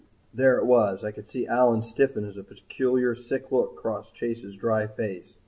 There 0.33 0.57
it 0.57 0.65
was! 0.65 1.03
I 1.03 1.11
could 1.11 1.29
see 1.29 1.45
Allyn 1.45 1.83
stiffen 1.83 2.25
as 2.25 2.35
a 2.35 2.43
peculiar 2.43 3.13
sick 3.13 3.51
look 3.51 3.75
crossed 3.75 4.15
Chase's 4.15 4.55
dry 4.55 4.87
face. 4.87 5.37